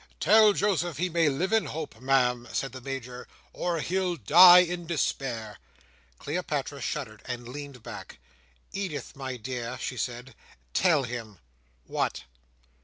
[0.19, 4.87] "Tell Joseph, he may live in hope, Ma'am," said the Major; "or he'll die in
[4.87, 5.59] despair."
[6.17, 8.17] Cleopatra shuddered, and leaned back.
[8.73, 10.33] "Edith, my dear," she said.
[10.73, 11.37] "Tell him—"
[11.85, 12.23] "What?"